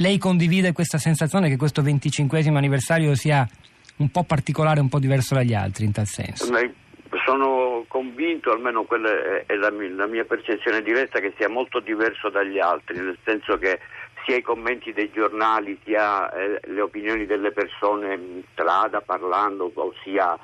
[0.00, 3.46] Lei condivide questa sensazione che questo 25 anniversario sia
[3.98, 6.46] un po' particolare, un po' diverso dagli altri in tal senso?
[7.26, 12.96] Sono convinto, almeno quella è la mia, percezione diretta, che sia molto diverso dagli altri,
[12.96, 13.78] nel senso che
[14.24, 19.70] sia i commenti dei giornali, sia eh, le opinioni delle persone in strada parlando,
[20.02, 20.34] sia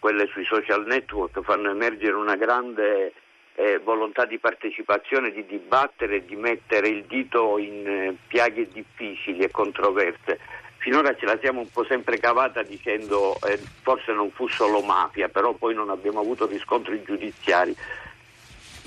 [0.00, 3.12] quelle sui social network fanno emergere una grande
[3.56, 9.50] eh, volontà di partecipazione, di dibattere, di mettere il dito in eh, piaghe difficili e
[9.50, 10.38] controverse.
[10.76, 15.28] Finora ce la siamo un po' sempre cavata dicendo eh, forse non fu solo mafia,
[15.28, 17.74] però poi non abbiamo avuto riscontri giudiziari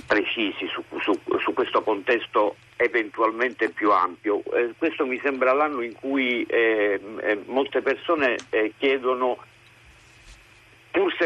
[0.05, 4.43] precisi su, su, su questo contesto eventualmente più ampio.
[4.53, 8.37] Eh, questo mi sembra l'anno in cui eh, eh, molte persone
[8.77, 9.37] chiedono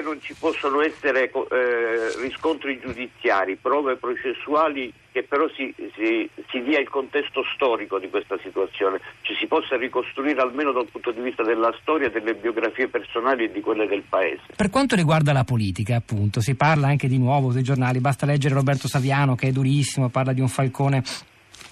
[0.04, 6.80] non ci possono essere eh, riscontri giudiziari, prove processuali, che però si, si, si, dia
[6.80, 11.44] il contesto storico di questa situazione, ci si possa ricostruire almeno dal punto di vista
[11.44, 14.54] della storia, delle biografie personali e di quelle del Paese.
[14.56, 18.54] Per quanto riguarda la politica, appunto, si parla anche di nuovo sui giornali, basta leggere
[18.54, 21.04] Roberto Saviano che è durissimo, parla di un Falcone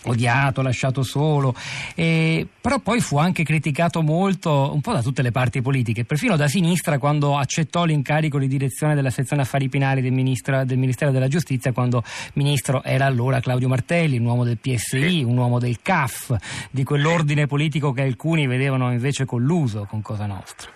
[0.05, 1.53] odiato, lasciato solo,
[1.95, 6.35] eh, però poi fu anche criticato molto un po' da tutte le parti politiche, perfino
[6.35, 11.11] da sinistra quando accettò l'incarico di direzione della sezione affari penali del, ministro, del Ministero
[11.11, 15.81] della Giustizia, quando ministro era allora Claudio Martelli, un uomo del PSI, un uomo del
[15.81, 16.35] CAF,
[16.71, 20.69] di quell'ordine politico che alcuni vedevano invece colluso con Cosa Nostra.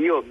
[0.00, 0.24] Io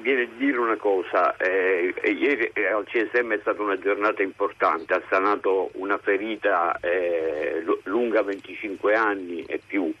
[0.00, 4.94] viene a dire una cosa, eh, ieri eh, al CSM è stata una giornata importante,
[4.94, 9.92] ha sanato una ferita eh, lunga 25 anni e più.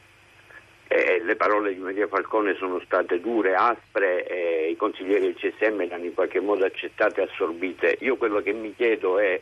[0.86, 5.76] Eh, le parole di Maria Falcone sono state dure, aspre, e i consiglieri del CSM
[5.76, 7.98] le hanno in qualche modo accettate e assorbite.
[8.00, 9.40] Io quello che mi chiedo è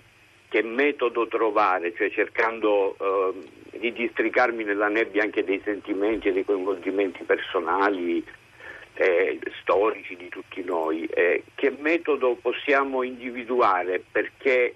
[0.49, 6.45] che metodo trovare, cioè cercando eh, di districarmi nella nebbia anche dei sentimenti e dei
[6.45, 8.25] coinvolgimenti personali,
[9.01, 14.75] eh, storici di tutti noi, eh, che metodo possiamo individuare perché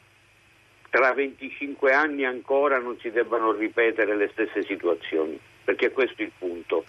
[0.90, 6.32] tra 25 anni ancora non si debbano ripetere le stesse situazioni, perché questo è il
[6.38, 6.84] punto.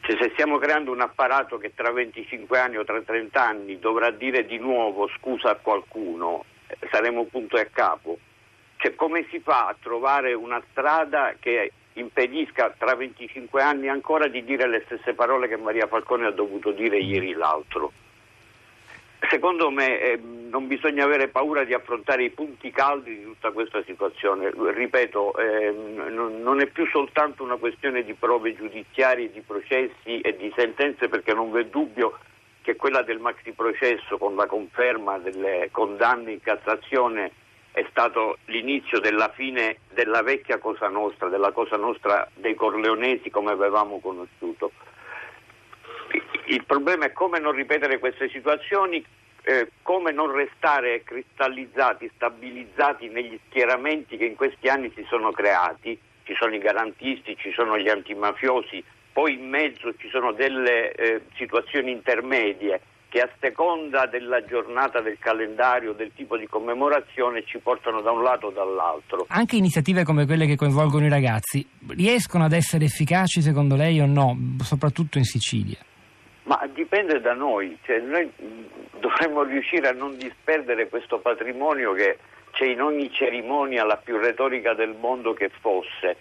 [0.00, 4.10] Cioè, se stiamo creando un apparato che tra 25 anni o tra 30 anni dovrà
[4.10, 8.18] dire di nuovo scusa a qualcuno, eh, saremo punto e a capo.
[8.78, 14.44] Cioè, come si fa a trovare una strada che impedisca tra 25 anni ancora di
[14.44, 17.92] dire le stesse parole che Maria Falcone ha dovuto dire ieri l'altro.
[19.28, 23.82] Secondo me eh, non bisogna avere paura di affrontare i punti caldi di tutta questa
[23.84, 24.50] situazione.
[24.50, 30.50] Ripeto, eh, non, è più soltanto una questione di prove giudiziarie, di processi e di
[30.56, 32.18] sentenze, perché non v'è dubbio
[32.62, 37.32] che quella del maxi processo con la conferma delle condanne in Cassazione
[37.72, 43.52] è stato l'inizio della fine della vecchia Cosa Nostra, della Cosa Nostra dei Corleonesi come
[43.52, 44.72] avevamo conosciuto.
[46.46, 49.04] Il problema è come non ripetere queste situazioni,
[49.42, 55.98] eh, come non restare cristallizzati, stabilizzati negli schieramenti che in questi anni si sono creati.
[56.24, 61.22] Ci sono i garantisti, ci sono gli antimafiosi, poi in mezzo ci sono delle eh,
[61.34, 62.80] situazioni intermedie
[63.10, 68.22] che a seconda della giornata del calendario, del tipo di commemorazione, ci portano da un
[68.22, 69.26] lato o dall'altro.
[69.28, 74.06] Anche iniziative come quelle che coinvolgono i ragazzi riescono ad essere efficaci secondo lei o
[74.06, 75.78] no, soprattutto in Sicilia?
[76.44, 78.30] Ma dipende da noi, cioè, noi
[79.00, 82.18] dovremmo riuscire a non disperdere questo patrimonio che
[82.52, 86.16] c'è in ogni cerimonia, la più retorica del mondo che fosse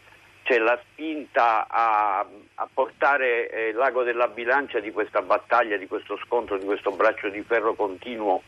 [0.50, 6.18] c'è la spinta a, a portare eh, l'ago della bilancia di questa battaglia, di questo
[6.26, 8.42] scontro, di questo braccio di ferro continuo,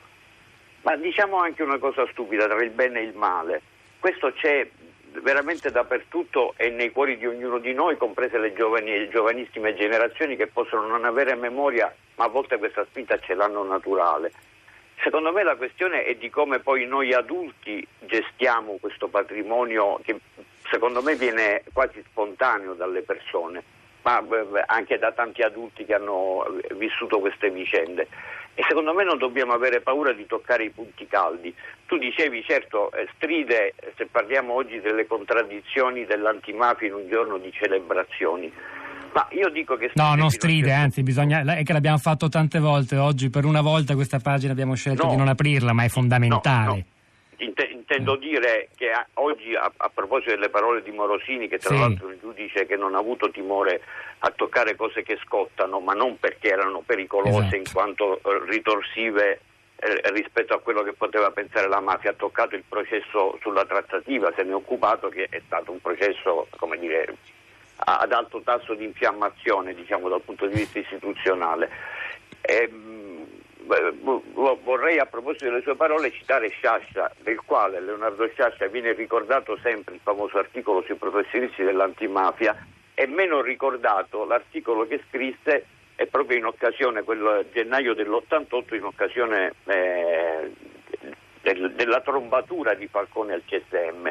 [0.81, 3.61] ma diciamo anche una cosa stupida tra il bene e il male.
[3.99, 4.67] Questo c'è
[5.21, 10.35] veramente dappertutto e nei cuori di ognuno di noi, comprese le giovani e giovanissime generazioni
[10.35, 14.31] che possono non avere memoria, ma a volte questa spinta ce l'hanno naturale.
[15.03, 20.19] Secondo me la questione è di come poi noi adulti gestiamo questo patrimonio che
[20.71, 23.61] secondo me viene quasi spontaneo dalle persone,
[24.03, 24.23] ma
[24.65, 26.45] anche da tanti adulti che hanno
[26.75, 28.07] vissuto queste vicende.
[28.53, 31.53] E secondo me non dobbiamo avere paura di toccare i punti caldi.
[31.85, 37.51] Tu dicevi, certo, eh, stride se parliamo oggi delle contraddizioni dell'antimafia in un giorno di
[37.51, 38.51] celebrazioni.
[39.13, 42.97] Ma io dico che No, non stride, anzi, bisogna, è che l'abbiamo fatto tante volte.
[42.97, 46.65] Oggi per una volta questa pagina abbiamo scelto no, di non aprirla, ma è fondamentale.
[46.65, 46.99] No, no
[47.91, 51.79] intendo dire che oggi a, a, proposito delle parole di Morosini, che tra sì.
[51.79, 53.81] l'altro è un giudice che non ha avuto timore
[54.19, 57.55] a toccare cose che scottano, ma non perché erano pericolose esatto.
[57.55, 59.41] in quanto eh, ritorsive
[59.75, 64.31] eh, rispetto a quello che poteva pensare la mafia, ha toccato il processo sulla trattativa,
[64.35, 67.17] se ne è occupato che è stato un processo come dire,
[67.75, 71.69] ad alto tasso di infiammazione diciamo, dal punto di vista istituzionale.
[72.39, 72.69] E,
[74.63, 79.95] vorrei a proposito delle sue parole citare Sciascia, del quale Leonardo Sciascia viene ricordato sempre
[79.95, 82.55] il famoso articolo sui professionisti dell'antimafia
[82.93, 85.65] e meno ricordato l'articolo che scrisse
[85.95, 90.51] e proprio in occasione, quel gennaio dell'88, in occasione eh,
[91.41, 94.09] del, della trombatura di Falcone al CSM.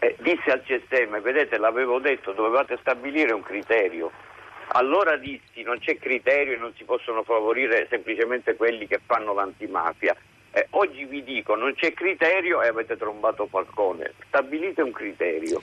[0.00, 4.12] Eh, disse al CSM, vedete l'avevo detto, dovevate stabilire un criterio
[4.72, 10.16] allora dissi non c'è criterio e non si possono favorire semplicemente quelli che fanno l'antimafia.
[10.50, 14.12] Eh, oggi vi dico non c'è criterio e avete trombato Falcone.
[14.26, 15.60] Stabilite un criterio.